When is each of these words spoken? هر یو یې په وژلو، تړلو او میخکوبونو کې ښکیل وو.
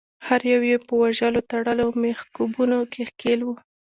هر 0.27 0.41
یو 0.53 0.61
یې 0.69 0.77
په 0.87 0.93
وژلو، 1.01 1.41
تړلو 1.49 1.83
او 1.87 1.91
میخکوبونو 2.03 2.77
کې 2.91 3.01
ښکیل 3.09 3.39
وو. 3.43 3.55